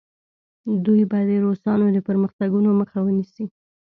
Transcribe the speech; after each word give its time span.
دوی 0.85 1.01
به 1.11 1.19
د 1.29 1.31
روسانو 1.45 1.85
د 1.95 1.97
پرمختګونو 2.07 2.69
مخه 2.79 2.97
ونیسي. 3.03 3.45